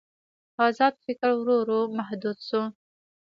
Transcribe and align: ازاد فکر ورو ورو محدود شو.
ازاد 0.67 0.95
فکر 1.05 1.29
ورو 1.37 1.55
ورو 1.61 1.79
محدود 1.97 2.37
شو. 2.47 2.61